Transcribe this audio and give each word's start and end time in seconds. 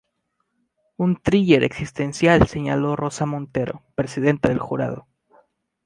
Un 0.97 1.15
"thriller" 1.15 1.63
existencial", 1.63 2.47
señaló 2.47 2.95
Rosa 2.95 3.27
Montero, 3.27 3.83
presidenta 3.95 4.49
del 4.49 4.57
jurado. 4.57 5.05